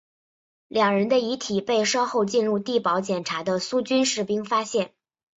[0.67, 4.95] 两人的遗体被稍后进入地堡检查的苏军士兵发现。